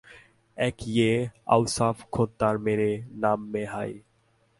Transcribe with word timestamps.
এক 0.57 0.77
ইয়ে 0.87 1.11
ওয়াসাফ 1.49 1.97
খোদাদাদ 2.13 2.55
মেরে 2.65 2.91
নাম 3.21 3.39
মেঁ 3.51 3.67
হ্যায় 3.73 3.95